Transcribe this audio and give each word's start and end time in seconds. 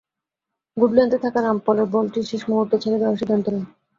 Good 0.77 0.91
লেন্থে 0.95 1.17
থাকা 1.25 1.39
রামপলের 1.41 1.87
বলটি 1.93 2.19
শেষ 2.29 2.41
মুহূর্তে 2.49 2.75
ছেড়ে 2.83 2.97
দেওয়ার 2.99 3.19
সিদ্ধান্ত 3.19 3.45
নেন। 3.47 3.65